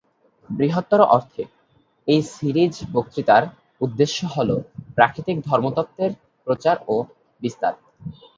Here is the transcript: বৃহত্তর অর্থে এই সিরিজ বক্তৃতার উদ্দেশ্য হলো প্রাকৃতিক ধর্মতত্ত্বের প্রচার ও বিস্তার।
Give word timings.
বৃহত্তর 0.49 1.01
অর্থে 1.15 1.43
এই 2.07 2.21
সিরিজ 2.33 2.73
বক্তৃতার 2.93 3.43
উদ্দেশ্য 3.81 4.19
হলো 4.35 4.55
প্রাকৃতিক 4.95 5.37
ধর্মতত্ত্বের 5.49 6.11
প্রচার 6.47 6.75
ও 6.87 6.95
বিস্তার। 7.41 7.73